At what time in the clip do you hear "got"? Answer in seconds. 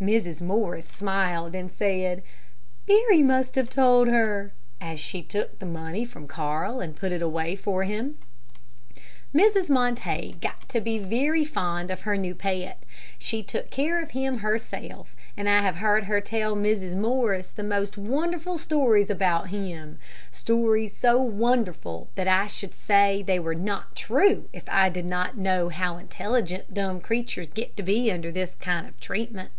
10.42-10.68